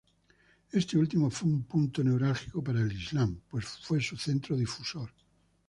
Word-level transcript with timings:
Este 0.71 0.97
último 0.97 1.29
fue 1.29 1.47
un 1.49 1.61
punto 1.61 2.03
neurálgico 2.03 2.63
para 2.63 2.81
el 2.81 2.91
islam, 2.91 3.39
pues 3.47 3.65
fue 3.83 4.01
su 4.01 4.17
centro 4.17 4.57
difusor. 4.57 5.13